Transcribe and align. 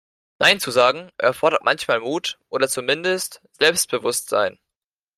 Nein 0.39 0.59
zu 0.59 0.71
sagen, 0.71 1.11
erfordert 1.19 1.63
manchmal 1.63 1.99
Mut 1.99 2.39
oder 2.49 2.67
zumindest 2.67 3.39
Selbstbewusstsein. 3.59 4.57